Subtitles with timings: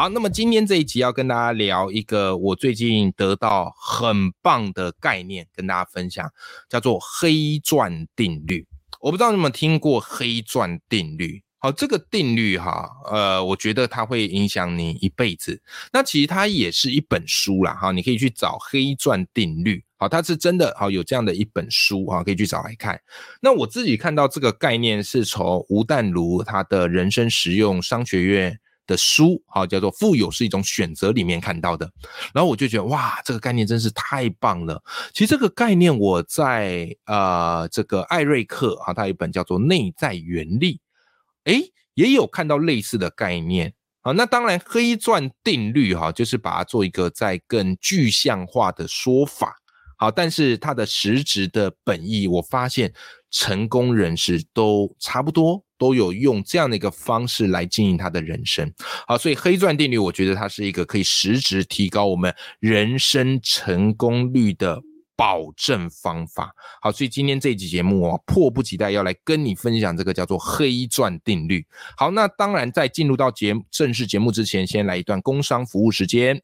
[0.00, 6.26] 好，那么今天这一集要跟大家聊一个我最近得到很棒的概念，跟大家分享，
[6.70, 8.66] 叫做黑钻定律。
[8.98, 11.42] 我不知道你有没有听过黑钻定律？
[11.58, 15.60] 好，这个定律哈，呃，我觉得它会影响你一辈子。
[15.92, 19.84] 那其实它也是一本书啦，哈，你可以去找黑钻定律。
[19.98, 22.98] 好，它是真的好有这样的一本书啊，可以去找来看。
[23.42, 28.58] 那我自己看到这个概念是从吴淡如他的人生实用商学院。
[28.90, 31.88] 的书好叫做富有是一种选择里面看到的，
[32.34, 34.82] 然后我就觉得哇，这个概念真是太棒了。
[35.12, 40.80] 其实这个概念我在呃这个艾瑞克啊，他有一本叫做内在原力，
[41.44, 44.10] 诶，也有看到类似的概念啊。
[44.10, 49.56] 那当然黑钻定律哈，就是把它做一个再更具象化的说法。
[49.96, 52.92] 好，但是它的实质的本意，我发现
[53.30, 55.62] 成功人士都差不多。
[55.80, 58.70] 都有用这样的一个方式来经营他的人生，
[59.08, 64.78] 好，所以黑钻定律，我觉得它是一个可以实质提高我们人生成功率的
[65.16, 66.54] 保证方法。
[66.82, 71.64] 好，所以今天这一集节目哦，迫不及待要来跟你分享这个叫做黑钻定律。
[71.96, 76.38] 好，那当然在进入到节正式节目之前，先来一段工商服务时间。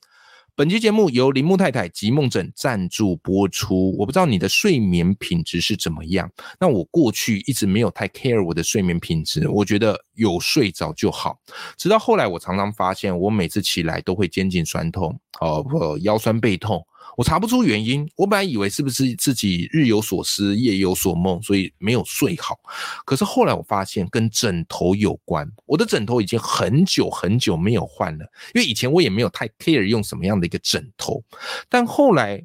[0.58, 3.94] 本期节目由铃木太太及梦枕赞助播出。
[3.98, 11.38] 我不知道你的睡眠品质是怎么样，那我过去一直没有太 care 我的睡眠品质，我觉得有睡着就好。
[11.76, 15.62] 直到后来，我常常发现，我每次起来都会肩颈酸痛，哦，
[16.00, 16.82] 腰酸背痛。
[17.16, 22.58] 我查不出原因，我本来以为是不是自己日有所思，夜有所梦，所以没有睡好。
[23.06, 28.24] 可是后来我发现跟枕头有关，我的枕头已经很久很久没有换了，
[28.54, 31.24] 因为以前我也没有太 care 用什么样的一个枕头。
[31.70, 32.44] 但后来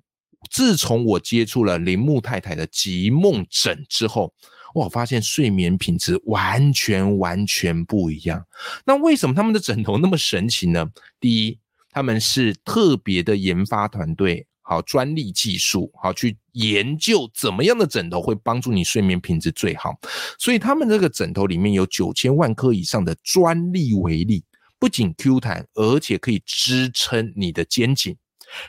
[0.49, 4.33] 自从我接触了铃木太太的极梦枕之后，
[4.73, 8.41] 我发现睡眠品质完全完全不一样。
[8.85, 10.89] 那为什么他们的枕头那么神奇呢？
[11.19, 11.59] 第一，
[11.91, 14.47] 他们是特别的研发团队。
[14.71, 19.99] 好，专利技术，好去研究怎么样的枕头会帮助你睡眠品质最好。
[20.39, 24.41] 所以他们这个枕头里面有九千万颗以上的专利微粒，
[24.79, 28.15] 不仅 Q 弹，而且可以支撑你的肩颈。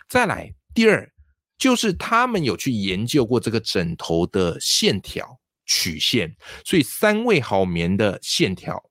[0.08, 1.08] 再来，第二
[1.56, 6.34] 就是他们有去研究过这个枕头的线条曲线，
[6.64, 8.82] 所以三位好眠的线条。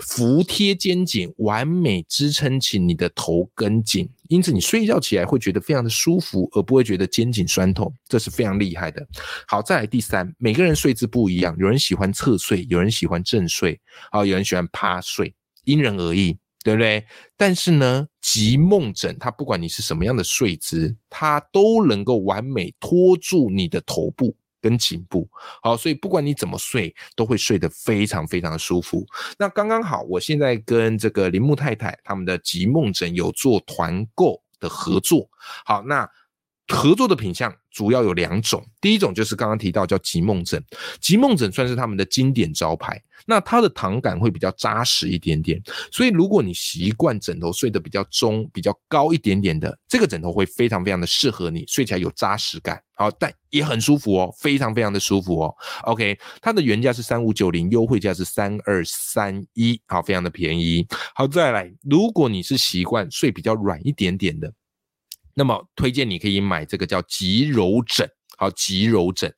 [0.00, 9.06] 服贴肩颈，完美支撑起你的头跟颈，因此你睡觉起来会觉得非常的舒服，而不会觉得肩颈酸痛，这是非常厉害的。
[9.46, 13.80] 好，再来第三，每个人睡姿不一样，有人喜欢侧睡，有人喜欢正睡，
[14.10, 15.34] 啊，有人喜欢趴睡，
[15.64, 17.04] 因人而异，对不对？
[17.36, 24.34] 但是呢，极梦枕它不管你是什么样的睡姿，它都能够完美托住你的头部。
[24.60, 25.28] 跟颈部
[25.62, 29.06] 好，所以不管你怎么睡，都会睡得非常非常的舒服。
[29.38, 35.28] 那刚刚好，我现在跟这个铃木太太他们的极梦枕有做团购的合作。
[35.64, 36.08] 好，那。
[36.70, 40.62] 合作的品相主要有两种，第一种就是刚刚提到叫极梦枕，
[41.00, 45.60] 极梦枕算是他们的经典招牌，那它的躺感会比较扎实一点点，
[45.92, 55.54] 所以如果你习惯枕头睡得比较中、比较高一点点的，这个枕头会非常非常的适合你，睡起来有扎实感，好，但也很舒服哦，非常非常的舒服哦。
[55.82, 60.86] OK，它的原价是三五九零，优惠价是三二三一，好，非常的便宜。
[61.14, 64.52] 好，再来，如果你是习惯睡比较软一点点的。
[65.34, 69.32] 那么推荐你可以买这个叫极柔枕，好极柔枕。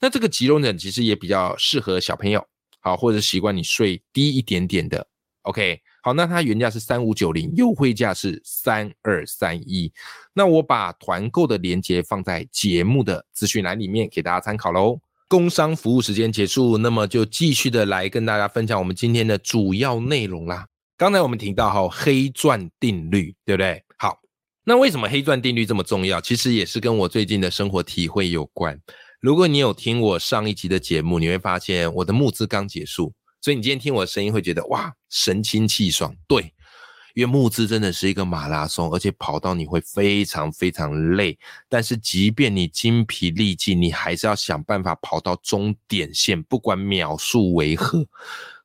[0.00, 2.44] 那这个极柔枕其实也比较适合小朋友，
[2.80, 5.06] 好或者习惯你睡低一点点的。
[5.42, 9.90] OK，好，那它原价是三五九零，优惠价是三二三一。
[10.34, 15.00] 那我把团购的链接放在节目的资讯栏里面，给大家参考喽。
[15.28, 20.66] 工商服务时间结束，那么就继续的来跟大家分享我们今天的主要内容啦。
[20.96, 23.82] 刚才我们提到哈黑钻定律，对不对？
[24.70, 26.20] 那为什么黑钻定律这么重要？
[26.20, 28.80] 其实也是跟我最近的生活体会有关。
[29.18, 36.14] 如果你有听我上一集的节目，你会发现我的募资刚结束，所以你今天听我的声音会觉得哇，神清气爽。
[36.28, 36.54] 对，
[37.16, 41.36] 因为募资真的是一个马拉松，而且跑到你会非常非常累。
[41.68, 48.06] 但是即便你精疲力尽，你还是要想办法跑到终点线，不管秒数为何。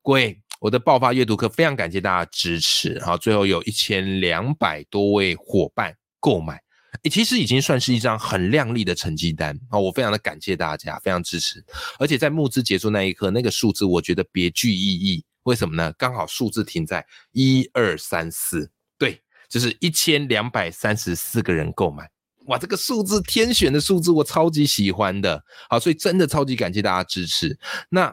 [0.03, 0.39] 各位。
[0.65, 6.59] 我的爆发阅读课非常感谢大家支持，好，最后有一千两百多位伙伴购买，
[7.03, 9.77] 诶，其实已经算是一张很亮丽的成绩单啊！
[9.77, 11.63] 我非常的感谢大家，非常支持。
[11.99, 15.23] 而且在募资结束那一刻，那个数字我觉得别具意义。
[15.43, 15.93] 为什么呢？
[15.99, 22.09] 刚好数字停在一二三四，对，就是一千两百三十四个人购买。
[22.47, 25.43] 哇，这个数字天选的数字，我超级喜欢的。
[25.69, 27.55] 好，所以真的超级感谢大家支持。
[27.89, 28.11] 那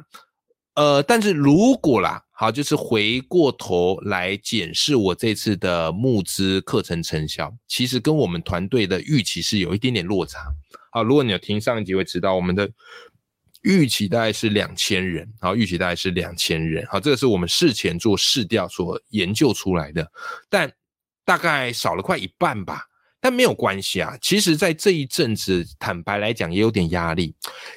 [0.75, 10.39] 呃，但是如果啦，好，就是回过头来检视我这次的募资课程成效，其实跟我们团队的预期是有一点点落差。
[10.91, 12.71] 好，如果你有听上一集会知道，我们的
[13.63, 16.87] 预期大概是两千人，好，预期大概是两千人。
[16.87, 20.11] 好，这个是我们事前做试调所研究出来的，
[20.49, 20.73] 但
[21.25, 22.83] 大概少了快一半吧。
[23.25, 27.33] 但没有关系啊，其实，在这一阵子，坦白来讲，也有点压力，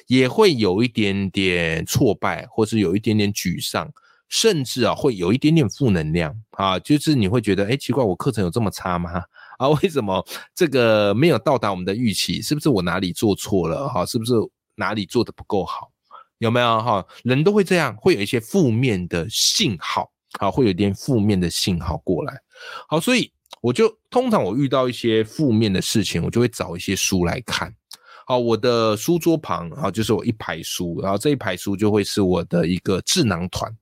[0.08, 3.88] 也会有一点点挫败，或是有一点点沮丧，
[4.28, 9.22] 甚至啊，会有一点点负能量啊，就是你会觉得，哎，奇怪，我课程有这么差吗？
[9.58, 12.42] 啊，为什么这个没有到达我们的预期？
[12.42, 13.88] 是不是我哪里做错了？
[13.88, 14.32] 哈，是不是
[14.74, 15.92] 哪里做的不够好？
[16.38, 17.06] 有没有哈？
[17.22, 20.10] 人都会这样，会有一些负面的信号，
[20.40, 22.36] 啊，会有一点负面的信号过来。
[22.88, 23.30] 好，所以。
[23.60, 27.74] 我就通常我遇到一些负面的事情，我就会找一些书来看。
[28.26, 33.72] 好，我的书桌旁啊，就是我一排书，然后这一排书就会是我的一个智囊团。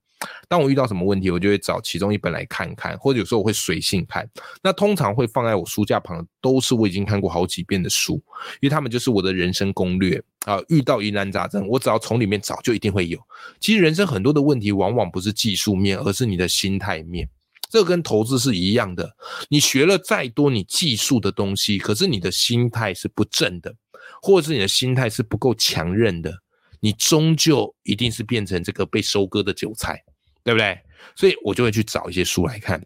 [0.49, 4.27] 当我遇到什么问题，我就会找其中一本来看看，或者有时候我会随性看。
[4.63, 8.15] 那通常会放在我书架旁，都是我已经看过好几遍的书，
[8.61, 10.59] 因为他们就是我的人生攻略啊。
[10.69, 13.19] 遇到疑难杂症，我只要从里面找，就一定会有。
[13.61, 17.29] 其实人生很多的问题，往往不是技术面，而是你的心态面。
[17.75, 19.17] 这跟投资是一样的，
[19.49, 23.75] 你学了再多你技术的东西，可是你的心态是不正的，
[24.23, 26.33] 或者是你的心态是不够强韧的，
[26.79, 30.05] 你终究一定是变成这个被收割的韭菜，
[30.45, 30.79] 对不对？
[31.17, 32.81] 所以我就会去找一些书来看。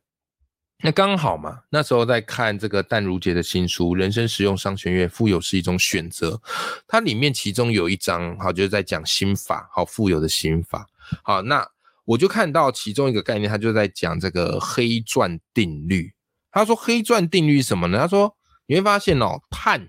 [0.82, 6.40] 那刚好嘛，那时候在看这个淡如姐的新书《人生实用商学院》，富有是一种选择。
[6.86, 10.88] 它里面其中有一章，好，就是在讲心法，好，富有的心法。
[11.22, 11.68] 好，那。
[12.08, 16.10] 我就看到其中一个概念，他就在讲这个黑钻定律。
[16.50, 17.98] 他说黑钻定律是什么呢？
[17.98, 18.34] 他说
[18.66, 19.86] 你会发现哦，碳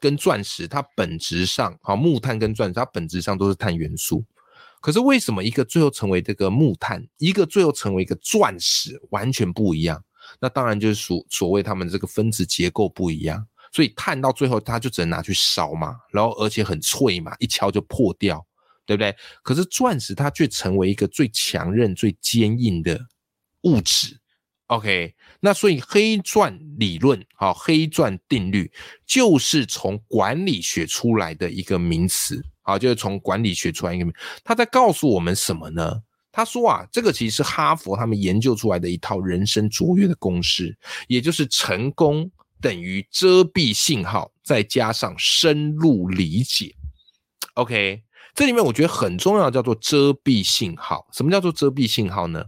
[0.00, 4.24] 跟钻石它本质上，好木炭跟钻石它本质上都是碳元素。
[4.80, 10.02] 可是为什么一个最后成为这个木炭，一个最后成为一个钻石，完全不一样？
[10.40, 13.46] 那当然就是所所谓他们这个分子结构不一样。
[13.70, 18.44] 所以碳到最后它就只能拿去烧嘛，然后而且很脆嘛，一敲就破掉。
[18.84, 19.14] 对不对？
[19.42, 23.00] 可是钻石它却成为一个最强韧、最坚硬的
[23.62, 24.18] 物质。
[24.68, 28.72] OK，那所以黑钻理论，好，黑钻定律
[29.04, 34.14] 就是从管理学出来的一个名词，好，就是从管理学出来一个名。
[34.42, 36.02] 他在告诉我们什么呢？
[36.30, 40.74] 他说啊，这个其实是哈佛他们研究出来的一套人生卓越的公式，
[41.06, 46.74] 也就是成功等于遮蔽信号再加上深入理解。
[47.54, 48.02] OK。
[48.34, 51.06] 这里面我觉得很重要，叫做遮蔽信号。
[51.12, 52.42] 什么叫做遮蔽信号呢？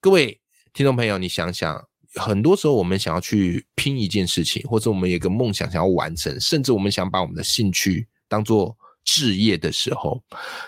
[0.00, 0.40] 各位
[0.72, 1.84] 听众朋友，你想想，
[2.14, 10.22] 很多时候我们想要去拼一件事情，或者我们有个梦想想要完成，甚至我们想把我们的兴趣当做置业的时候，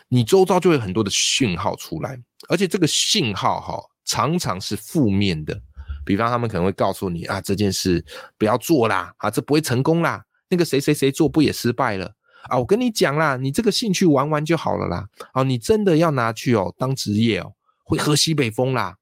[0.09, 2.19] 你周遭就会很多的讯号出来，
[2.49, 5.57] 而且这个信号哈，常常是负面的。
[6.05, 8.05] 比方他们可能会告诉你啊，这件事
[8.37, 12.13] 不要做啦，啊，这不会成功啦，那个谁谁谁做不也失败了。
[12.45, 15.09] 啊，我跟你讲啦，你这个兴趣玩玩就好了啦。
[15.33, 17.53] 啊，你真的要拿去哦当职业哦，
[17.85, 18.97] 会喝西北风啦。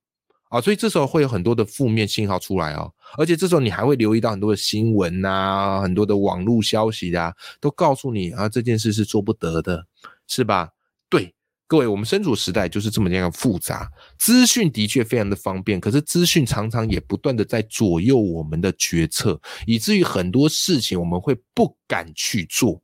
[0.51, 9.87] 啊，所以这时候会有很多的负面信号出来哦，而且这时候你还会留意到很多的新闻呐，很多的网络消息啊，都告诉你啊这件事是做不得的，
[10.27, 10.69] 是吧？
[11.09, 11.33] 对，
[11.69, 22.83] 各位，我们身处时代就是这么样复杂，资讯的确非常的方便，可是资讯常常也不断的在左右我们的决策，以至于很多事情我们会不敢去做。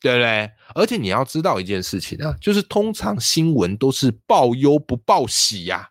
[0.00, 0.50] 对不对？
[0.74, 5.88] 而且你要知道一件事情啊，就是通常新闻都是报忧不报喜呀，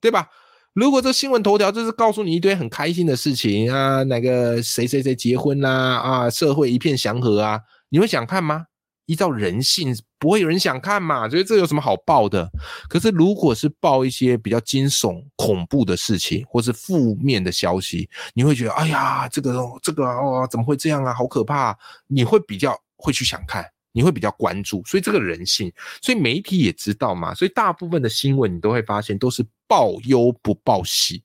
[0.00, 0.28] 对吧？
[0.72, 8.66] 如果这新闻头条就是告诉你一堆很开心的事情啊，哪个谁谁谁结婚啦啊，社会一片祥和啊，你会想看吗？
[9.06, 12.48] 依照人性，不会有人想看嘛，所以这有什么好报的？
[12.88, 21.12] 可是如果是报一些比较惊悚、恐怖的事情，或是负面的消息，你会觉得，哎呀，这个这个哦，怎么会这样啊？
[21.12, 21.76] 好可怕！
[22.06, 22.78] 你会比较。
[23.00, 31.22] 会去想看，你会比较关注，所以这个人性，所以媒体也知道嘛，所以大部分的新闻你都会发现都是报忧不报喜，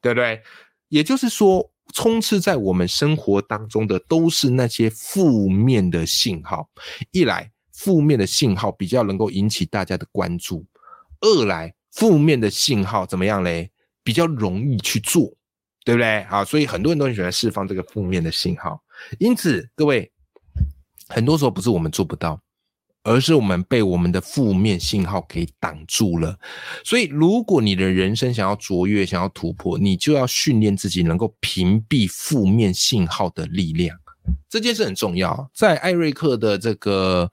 [0.00, 0.42] 对不对？
[0.88, 6.68] 也就是说，充斥在我们生活当中的都是那些负面的信号。
[7.12, 10.64] 一来，负面的信号比较能够引起大家的关注；
[11.20, 13.70] 二来，负面的信号怎么样嘞？
[14.02, 15.34] 比较容易去做。
[15.84, 16.22] 对不对？
[16.24, 18.78] 好，所以很多人都很喜欢释放这个负面的信号。
[19.18, 20.12] 因此，各位，
[21.08, 22.40] 很多时候不是我们做不到。
[23.04, 26.36] 而是我们被我们的负面信号给挡住了，
[26.84, 33.96] 所以如果你的人生想要卓越、想要突破，你就要训练自己能够屏蔽负面信号的力量。
[34.50, 35.48] 这件事很重要。
[35.54, 37.30] 在艾瑞克的这个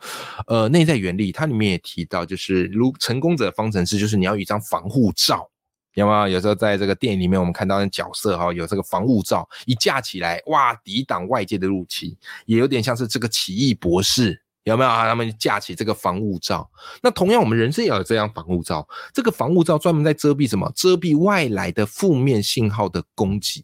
[0.47, 5.49] 呃内在原理，它里面也提到，就是如成功者方程式，就是你要有一张防护罩，
[5.95, 6.27] 有没有？
[6.27, 14.41] 有时候在这个电影里面，我们看到的角色哈，有这个防护罩一架起来，哇，抵挡外界的入侵，也有点像是这个奇异博士。
[14.65, 15.07] 有没有啊？
[15.07, 16.67] 他们架起这个防雾罩，
[17.03, 18.87] 那同样我们人生也有这样防雾罩。
[19.13, 20.71] 这个防雾罩专门在遮蔽什么？
[20.75, 23.63] 遮蔽外来的负面信号的攻击。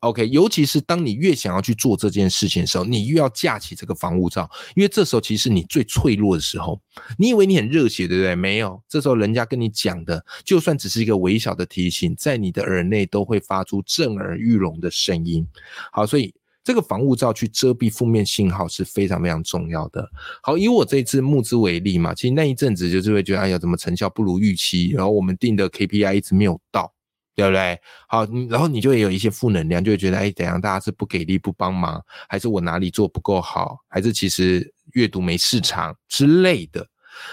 [0.00, 6.80] OK，尤其是当你越想要去做这件事情的时候，你越要架起这个防雾罩，因为这时候其实你最脆弱的时候。
[7.18, 8.34] 你以为你很热血，对不对？
[8.34, 15.46] 没有，这时候人家跟你讲的，就算只是一个微小的提醒，在你的耳内都会发出震耳欲聋的声音。
[15.92, 16.34] 好，所以。
[16.62, 20.06] 这个防雾罩去遮蔽负面信号是非常非常重要的。
[20.42, 24.90] 好，以我这次募资为例嘛，其实那一阵子就是会觉得，哎呀，怎么成效不如预期？
[24.90, 26.92] 然后我们定的 KPI 一直没有到，
[27.40, 27.80] 对不对？
[28.08, 30.60] 好，然后你就有一些负能量，就会觉得，哎，怎样？
[30.60, 36.86] 大家是不给力、不帮忙，还是我哪里做不够好，还是其实阅读没市场之类的？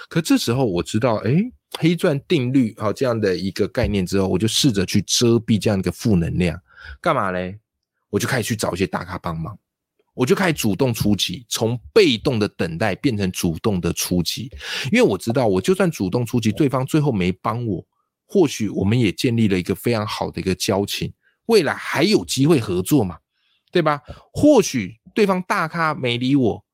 [0.09, 1.35] 可这时候我知道，哎，
[1.79, 6.59] 黑钻定律，好这样的一个概念之后，我就试着去遮蔽这样一个负能量，
[7.01, 7.59] 干嘛嘞？
[8.09, 9.57] 我就开始去找一些大咖帮忙，
[10.13, 14.49] 我就开始主动出击，从被动的等待变成主动的出击，
[14.91, 17.85] 因为我知道，我就算主动出击，对方最后没帮我，
[18.27, 21.12] 或许我们也建立了一个非常好的一个交情，
[21.46, 23.17] 未来还有机会合作嘛，
[23.72, 24.01] 对吧？
[24.34, 26.65] 或许对方大咖没理我，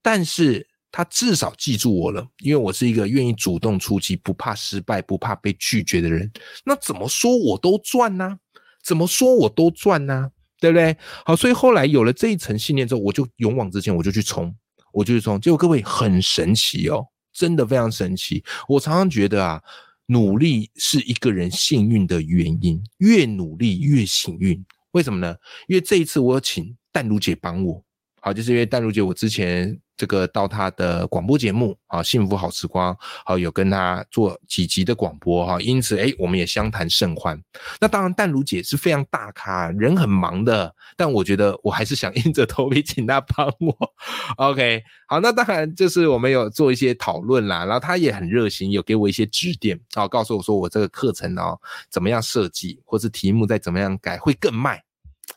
[0.00, 6.30] 但是他至少记住我了，因为我是一个愿意主动出击、不怕失败、不怕被拒绝的人。
[6.64, 8.38] 那怎么说我都赚呢？
[8.82, 10.30] 怎么说我都赚呢？
[10.58, 10.96] 对不对？
[11.24, 14.54] 好，所以后来有了这一层信念之后，我就勇往直前，我就去冲，
[14.92, 15.40] 我就去冲。
[15.40, 18.44] 结果各位很神奇哦，真的非常神奇。
[18.68, 19.60] 我常常觉得啊，
[20.06, 24.64] 努力是一个人幸运的原因，越努力越幸运。
[24.92, 25.36] 为什么呢？
[25.68, 27.84] 因为这一次我有请淡如姐帮我，
[28.22, 29.78] 好，就是因为淡如姐我之前。
[29.94, 37.40] 这个到她的广播节目啊，幸福好时光，好有跟她做几集的广播哈，因此哎，我们也相谈甚欢。
[37.78, 43.92] 那当然，淡如姐是非常大咖，人很忙的，但我觉得我还是想硬着头皮请她帮我。
[44.38, 51.56] OK，好，那当然就是我们有做一些讨论啦，然后她也很热心，有给我一些指点啊，告诉我说我这个课程哦
[51.90, 54.82] 怎么样设计，或是题目再怎么样改会更卖。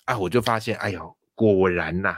[0.05, 2.15] 啊，我就发现，哎呦，果然呐。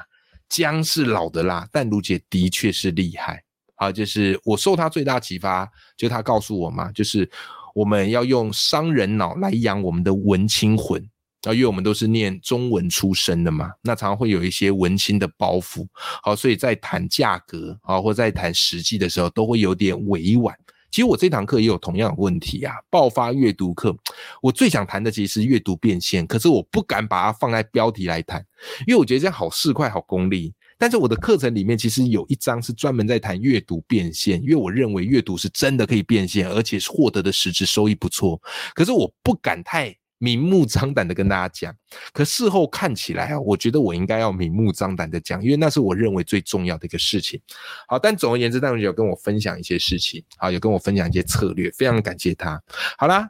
[0.50, 3.44] 姜是老的辣，但卢姐的确是厉害
[3.76, 3.92] 啊！
[3.92, 7.30] 就是我受她最大启发，就她告诉我嘛，就是
[7.76, 11.02] 我们要用商人脑来养我们的文青魂
[11.44, 15.88] 啊，因为我们都是念中文出身的嘛，那常常会有一些文青的包袱，
[16.24, 20.56] 好，所以在谈价格啊，或在谈实际的时候，都会有点委婉。
[20.92, 23.96] 其实我这堂课也有同样的问题啊，爆发阅读课，
[24.42, 28.44] 我最想谈的其实是阅读变现，可是我不敢把它放在标题来谈，
[28.88, 30.54] 因为我觉得这样好市侩、好功利。
[30.80, 38.42] 但是我的课程里面其实有一章是专门在谈阅读变现，因为我认为阅读是真的可以变现，而且是获得的实质收益不错。
[38.74, 39.96] 可是我不敢太。
[40.20, 41.76] 明目张胆的跟大家讲，
[42.12, 47.40] 可事后看起来啊，我觉得我应该要明目张胆的讲，因为那是我认为最重要的一个事情。
[47.88, 52.62] 好，但总而言之，戴茹姐有跟我分享一些事情，好，有跟我分享一些策略，非常感谢他。
[52.98, 53.30] 好啦，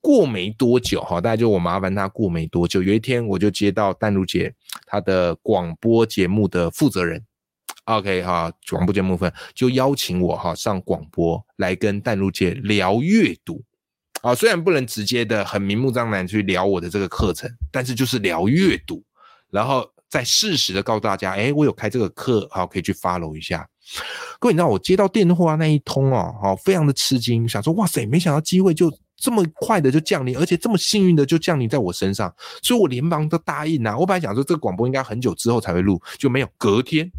[0.00, 4.54] 过没多久，哈，大家就我麻烦他过没多久，有一天我就接到淡如姐
[4.86, 7.24] 她的广播节目的负责人
[7.84, 13.64] ，OK 哈，广播节目分就邀请我哈上广播来跟淡如姐聊阅读。
[14.22, 19.02] 啊，虽然不能直接的很明目张胆去聊我的这个课程，但是就是聊阅读，
[19.50, 23.68] 然后再适时的告诉大家，哎，我有开这个课，好，可以去 follow 一下。
[24.40, 33.96] 各位，你知道我接到电话那一通哦，好，非常的吃惊，想说，哇塞，没想到机会就这么快的就降临，而且这么幸运的就降临在我身上，所以我连忙都答应啊。
[33.96, 37.10] 我本来想说这个广播应该很久之后才会录，就没有，隔天，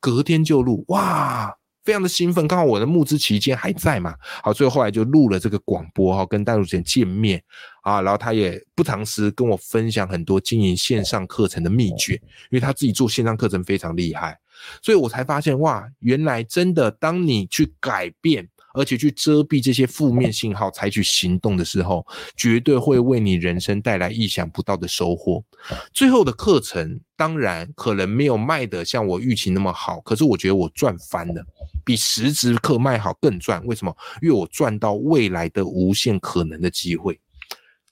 [0.00, 1.54] 隔天就录，哇！
[1.88, 7.42] 非常的兴奋，刚好我的募资期间还在嘛，好，所以后来就录了这个广播哈，跟戴主持见面
[7.80, 14.38] 啊，然后他也不藏私跟我分享很多经营线上课程的秘诀，因为他自己做线上课程非常厉害，
[14.82, 18.46] 所以我才发现哇，原来真的当你去改变。
[18.78, 22.06] 而且去遮蔽这些负面信号，采取行动的时候，
[22.36, 25.42] 绝对会为你人生带来意想不到的收获。
[25.92, 31.44] 最后的课程当然可能没有卖的像我预期那么好，可是我觉得我赚翻了，
[31.84, 33.60] 比实质课卖好更赚。
[33.66, 33.94] 为什么？
[34.22, 37.18] 因为我赚到未来的无限可能的机会。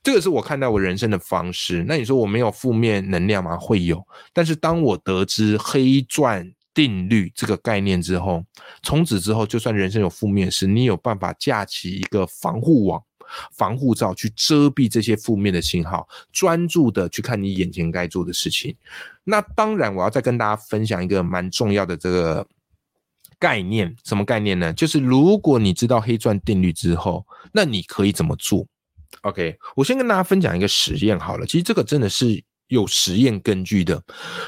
[0.03, 1.85] 这个是我看待我人生的方式。
[1.89, 3.57] 那你说我没有负面能量吗？
[3.59, 4.01] 会有。
[4.33, 8.45] 但是当我得知黑钻定律这个概念之后，
[8.83, 13.03] 从此之后，就算人生有负面事，你有办法架起一个防护网、
[13.53, 18.77] 防护罩去遮蔽这些负面的信号，专注的去看你眼前该做的事情。
[19.25, 22.47] 那当然，我要再跟大家分享一个蛮重要的这个。
[23.39, 24.73] 概念什么概念呢？
[24.73, 28.67] 就是如果你知道黑钻定律之后，那你可以怎么做
[29.21, 31.45] ？OK，我先跟大家分享一个实验好了。
[31.45, 34.03] 其实这个真的是有实验根据的。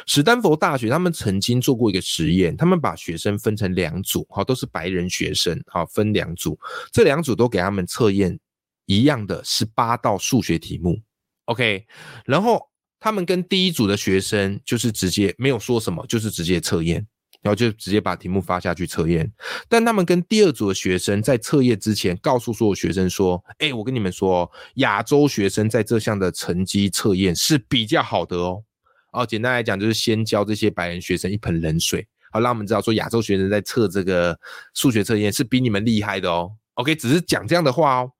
[0.06, 6.58] 史丹佛大学他们曾经做过一个实验，他们把学生分成两组，好，都是白人学生，好，分两组，
[6.92, 8.38] 这两组都给他们测验
[8.86, 11.00] 一样的十八道数学题目。
[11.44, 11.86] OK，
[12.24, 12.60] 然后
[13.00, 17.06] 他们跟第一组的学生就是直接没有说什么，就是直接测验。
[17.40, 19.32] 然后就直接把题目发下去测验，
[19.68, 28.64] 但他们跟第二组的学生在测验之前，告诉所有学生说：“哎，我跟你们说，亚洲学生在这项的成绩测验是比较好的哦。”
[29.12, 34.38] 哦，简单来讲，就是先教这些白人学生一盆冷水，好让我们知道说亚洲学生在测这个
[34.74, 36.50] 数学测验是比你们厉害的哦。
[36.74, 38.10] OK，只是讲这样的话哦。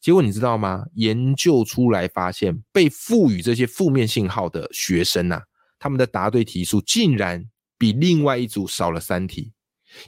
[0.00, 0.84] 结果你知道吗？
[0.94, 5.42] 研究出来发现，被赋予这些负面信号的学生呐，
[5.78, 7.44] 他们的答对题数竟然。
[7.82, 9.50] 比另外一组少了三题，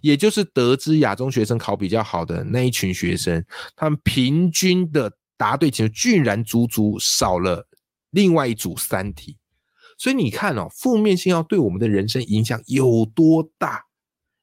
[0.00, 7.66] 也就是得知亚中学生考比较好的那一群学生，他们平均的答对情况居然足足少了
[8.10, 9.36] 另外一组三题。
[9.98, 13.82] 所以你看哦，负面信号对我们的人生影响有多大？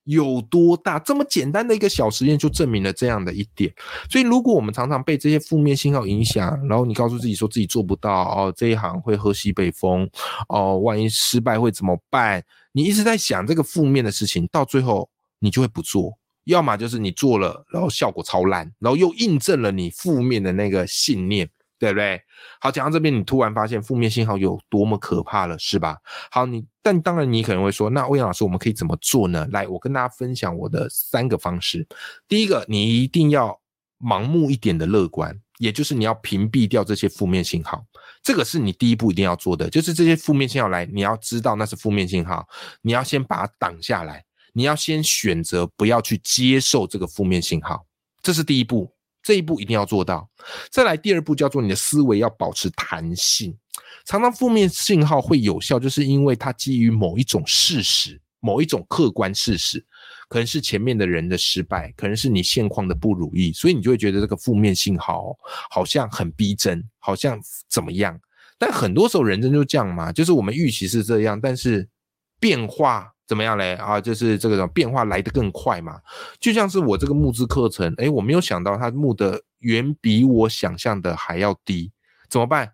[0.04, 0.98] 有多大？
[1.00, 3.74] 这么简单的一个小实验就证明了这样的一点。
[4.10, 10.10] 所以，如果我们常常被这些负面信号影响，然后你告诉自己说自己做不到哦，这一行会喝西北风
[10.50, 12.44] 哦，万一失败会怎么办？
[12.72, 21.50] 你一直在想这个负面的事情，到最后你就会不做，要么就是你做了，然后效果超烂，然后又印证了你负面的那个信念，
[21.82, 22.22] 对不对？
[22.60, 25.98] 好，讲到这边，你突然发现负面信号有多么可怕了，是吧？
[26.30, 29.48] 好，你但当然你可能会说，那欧阳老师，我们可以怎么做呢？
[29.52, 31.88] 来，我跟大家分享我的三个方式。
[32.28, 33.60] 第一个，你一定要
[34.00, 37.84] 盲目一点的乐观，也就是你要屏蔽掉这些负面信号。
[38.22, 42.48] 这个是你第一步一定要做的，就是这些负面信号来，你要知道那是负面信号，
[42.84, 47.84] 你要先把它挡下来，你要先选择不要去接受这个负面信号，
[48.22, 50.30] 这是第一步，这一步一定要做到。
[50.70, 53.56] 再来第二步叫做你的思维要保持弹性，
[54.06, 59.86] 常常负面信号会有效，就是因为它基于某一种事实，某一种客观事实。
[60.28, 65.38] 可能是前面的人的失败，可能是你现况的不如意，所以你就会觉得这个负面信号
[65.70, 67.38] 好像很逼真，好像
[67.70, 68.18] 怎么样？
[68.58, 71.86] 但很多时候人真就这样嘛，就是我们预期是这样，但是
[72.40, 73.76] 变化怎么样嘞？
[73.76, 76.02] 啊，就是这个变化来得更快嘛。
[76.38, 81.94] 就像是我这个募资课程，哎，我没有想到它募的远比我想象的还要低，
[82.28, 82.74] 怎么办？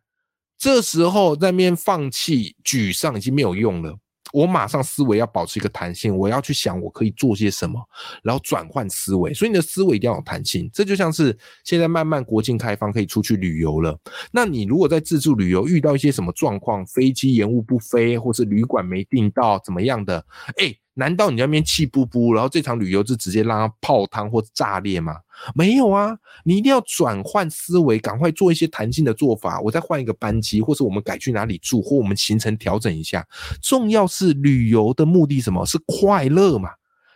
[0.58, 4.00] 这时候在面放弃、沮丧已经没有用了。
[4.38, 7.84] 我马上思维要保持一个弹性，我要去想我可以做些什么，
[8.22, 9.34] 然后转换思维。
[9.34, 10.70] 所以你的思维一定要有弹性。
[10.72, 14.00] 这就像是现在慢慢国境开放，可以出去旅游了。
[14.32, 20.24] 那你如果在自助旅游遇到一些什么状况，飞机延误不飞，或是旅馆没订到，怎么样的？
[20.58, 20.76] 哎。
[21.00, 25.16] 难道你那边气不不，然后这场旅游就直接让它泡汤或炸裂吗？
[25.54, 29.62] 没有啊，你一定要转换思维，赶快做一些弹性的做法。
[29.62, 33.24] 我再换一个班机，或是我们改去哪里住，或我们行程调整一下。
[33.62, 35.64] 重要是旅游的目的什么？
[35.68, 36.72] 是快乐嘛？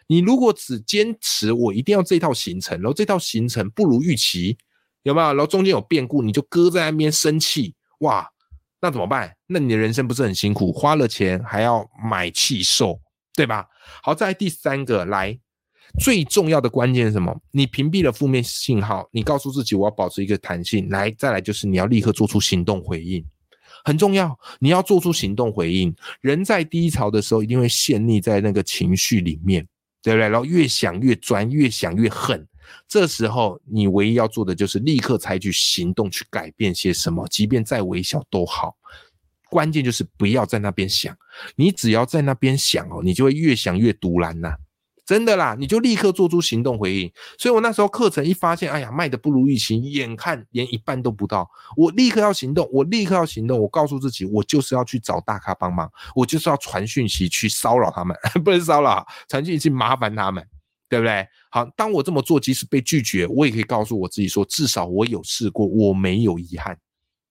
[0.05, 4.55] 你如果只坚持我一定要这套行程，然后这套行程不如预期，
[5.01, 5.27] 有没有？
[5.29, 8.29] 然后中间有变故，你就搁在那边生气，哇，
[8.79, 9.35] 那怎么办？
[9.47, 10.71] 那你的人生不是很辛苦？
[10.71, 12.99] 花了钱还要买气受。
[13.35, 13.67] 对吧？
[14.03, 15.37] 好，再来第三个，来
[15.99, 17.37] 最重要的关键是什么？
[17.51, 20.87] 你屏蔽了负面信号，你告诉自己我要保持一个弹性。
[20.89, 23.25] 来，再来就是你要立刻做出行动回应，
[23.83, 24.37] 很重要。
[24.59, 25.93] 你要做出行动回应。
[26.21, 29.67] 人在低潮的时候，一定会陷溺在那个情绪里面，
[30.01, 30.29] 对不对？
[30.29, 32.47] 然后越想越钻，越想越恨。
[32.87, 38.75] 这时候，你唯一要做的就是立刻采取行动去改变些什么，即便再微小都好。
[39.51, 41.13] 关键就是不要在那边想，
[41.57, 44.55] 你只要在那边想哦，你就会越想越独蓝呐，
[45.05, 47.11] 真的啦，你就立刻做出行动回应。
[47.37, 60.41] 所以我那时候课程一发现，哎呀，卖的不如预期，眼看连一半都不到，我立刻要行动，我立刻要行动，我告诉自己，我就是要去找大咖帮忙，我就是要传讯息去骚扰他们， 不能骚扰，传讯息麻烦他们，
[60.87, 61.27] 对不对？
[61.49, 66.77] 好，当我这么做，即使被拒绝，我也可以告诉我自己说，至少我有试过，我没有遗憾，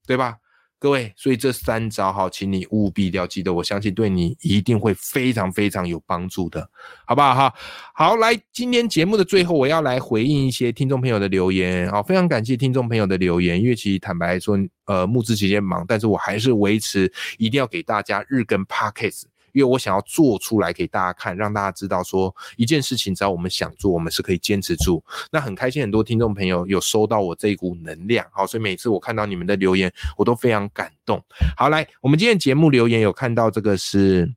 [0.06, 0.36] 对吧？
[0.80, 6.66] 各位，所以这三招哈，请你务必要记得，我相信对你一定会非常非常有帮助的，
[7.04, 7.54] 好不好哈？
[7.94, 19.24] 好，来，今天节目的最后，我要来回应一些听众朋友的留言，好，非常感谢听众朋友的留言，因为其实坦白说，呃，募资期间忙，但是我还是维持一定要给大家日更 podcast。
[19.52, 25.02] 因为我想要做出来给大家看，让大家知道说一件事情，只要我们想做，我们是可以坚持住。
[25.30, 31.22] 那很开心，很多听众朋友有收到我这一股能量，好，所以每次我看到你们的留言，我都非常感动。
[31.56, 34.34] 好，来，我们今天节目留言有看到这个是。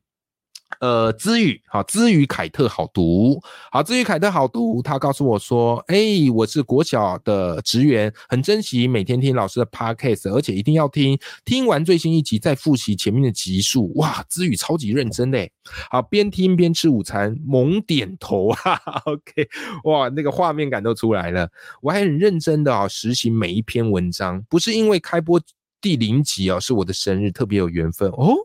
[0.79, 3.39] 呃，知语好，知语凯特好读，
[3.71, 4.81] 好，知语凯特好读。
[4.81, 5.97] 他告诉我说：“哎，
[6.33, 13.93] 我是国小的职员，很珍惜每天听老师的 podcast，而且一定要听，听完最新一集再复习前面的集数。
[13.95, 15.51] 哇，知语超级认真嘞！
[15.89, 19.47] 好，边听边吃午餐，猛点头哈 OK，
[19.85, 21.49] 哇，那个画面感都出来了。
[21.81, 25.41] 我还很认真的啊，实行每一篇文章，不是因为开播
[25.79, 28.35] 第零集哦，是我的生日，特别有缘分哦。”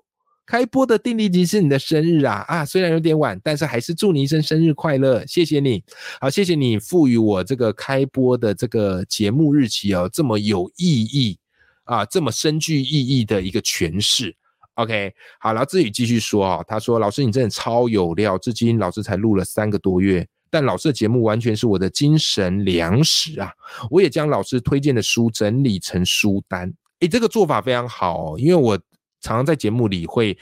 [0.48, 2.64] 开播的定力集是你的生日啊啊！
[2.64, 5.84] 虽然有点晚，但是还是祝你一生生日快乐，谢谢你，
[6.22, 11.38] 好，谢谢你赋予我这个开播的这个节目日期哦，这么有意义
[11.84, 14.34] 啊，这么深具意义的一个诠释。
[14.76, 23.52] OK，好，然后自己继续说啊，他说：“老师，你真的超有料，至今老师才录了三个多月，但老师的节目完全是我的精神粮食啊！
[23.90, 28.80] 我也将老师推荐的书整理成书单，诶，这个做法非常好，哦，因为我。”
[29.20, 30.36] 常常在节目里会，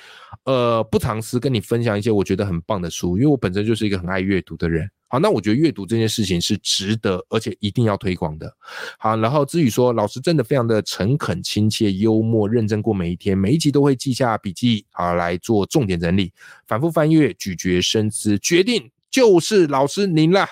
[0.45, 4.91] 呃，不藏私跟你分享一些我觉得很棒的书，因为我本身就是一个很爱阅读的人。
[5.09, 8.53] 好，那我觉得阅读这件事情是值得，而且一定要推广的。
[8.99, 16.33] 好，然后至于说老师真的非常的诚恳、亲切、幽默、认真过每一天，每一集都会记下笔记，好来做重点整理，
[16.67, 20.45] 反复翻阅、咀嚼、深思，决定就是老师您了。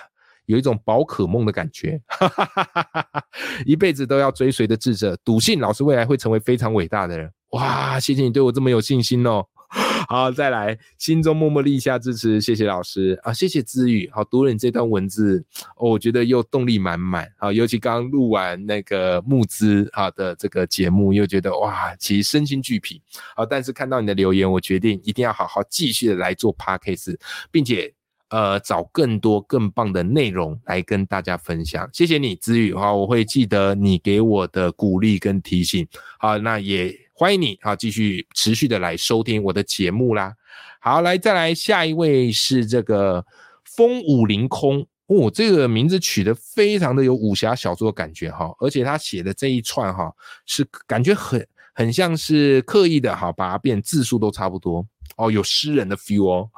[0.45, 3.23] 有一种宝可梦的感觉，哈哈哈
[3.65, 7.29] 一辈子都要追随的智者，笃信老师未来会成为非常伟大的人。
[7.55, 9.45] 哇，谢谢你对我这么有信心哦。
[10.07, 14.09] 好，再来，心中默默立下支持，谢谢老师啊，谢谢知语。
[14.13, 15.43] 好，读了你这段文字，
[15.77, 17.29] 我觉得又动力满满。
[17.37, 23.01] 好，尤其刚录完那个募资啊的这个节目，又觉得哇，其实身心俱疲。
[23.35, 27.17] 好，但是看到你的留言，我决定一定要好好继续的来做 p a d k a s
[27.49, 27.91] 并且
[28.29, 31.89] 呃找更多更棒的内容来跟大家分享。
[31.93, 35.87] 谢谢你，知语哈，我会记得你给我的鼓励跟提醒。
[36.19, 37.04] 好，那也。
[37.17, 40.33] 欢迎你，好，继续持续的来收听我的节目啦。
[40.81, 43.25] 好，来再来下一位是这个
[43.63, 50.13] 风舞凌空哦，这个名字取得非常的有武侠小说的感觉哈，而且他写的这一串哈
[50.45, 56.49] 是感觉很很像是刻意的哈，把它变字数都差不多哦，有诗人的 feel 哦。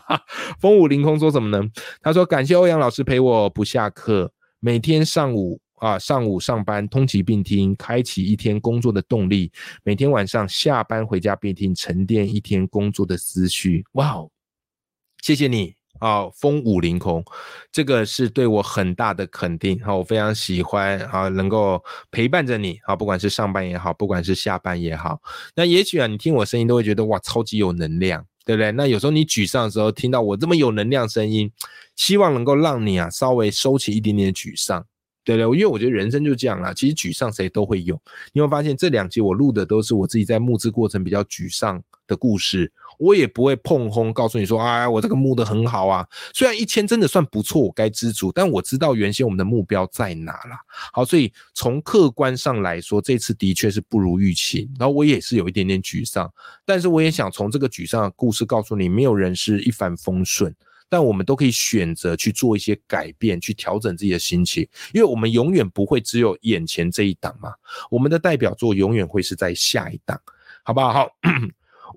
[0.58, 1.62] 风舞凌空说什么呢？
[2.00, 5.60] 他说感谢欧阳老师陪我不下课，每天上午。
[5.76, 9.50] 啊，上午上班通勤并听，开启一天工作的动力；
[9.82, 13.84] 每天晚上下班回家并听，沉淀一天工作的思绪。
[13.92, 14.30] 哇哦，
[15.22, 17.24] 谢谢你啊，风舞凌空，
[17.70, 19.78] 这个是对我很大的肯定。
[19.82, 25.20] 好，我非常喜欢啊，能够陪伴着你啊，不管是上班也好，不管是下班也好。
[25.54, 28.72] 那也许啊，你听我声音都会觉得哇，超级有能量，对不对？
[28.72, 31.50] 那有时候你沮丧的时候，听到我这么有能量声音，
[31.96, 34.86] 希望能够让你啊，稍微收起一点点沮丧。
[35.26, 36.72] 对对，因为我觉得人生就这样啦。
[36.72, 38.00] 其实沮丧谁都会有。
[38.32, 46.06] 你会发现这两集我录的都是我自己在募资过程比较沮丧的故事，我也不会碰轰告诉你说，哎，我这个募的很好啊。
[46.32, 50.56] 虽然一千真的算不错，我该知足，但我知道原先我们的目标在哪了。
[50.92, 54.70] 好，所以从客观上来说，这次的确是不如预期。
[54.78, 56.32] 然后我也是有一点点沮丧，
[56.64, 60.54] 但是我也想从这个沮丧的故事告诉你，没有人是一帆风顺。
[60.88, 67.52] 但我们都可以选择去做一些改变，去调整自己的心情，因为我们永远不会只有眼前这一档嘛。
[67.90, 70.20] 我们的代表作永远会是在下一档，
[70.62, 70.92] 好不好？
[70.92, 71.08] 好，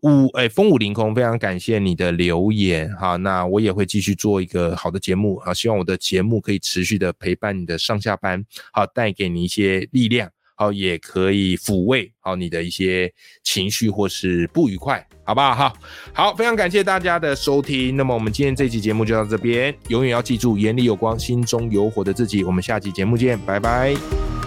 [0.03, 3.15] 五哎，风舞凌空，非常感谢你的留言哈。
[3.17, 10.29] 那我也会继续做一个好的节目啊，希望我的节目可以持续的陪伴你的上下班，好，带给你一些力量。
[10.59, 13.09] 好，也可以抚慰好你的一些
[13.45, 15.55] 情绪或是不愉快，好不好？
[15.55, 15.73] 好，
[16.13, 17.95] 好，非常感谢大家的收听。
[17.95, 22.43] 那么我们今天这期节目就到这边，永远要记住，眼里有光，心中有火的自己。
[22.43, 24.38] 我们下期节目见，拜拜。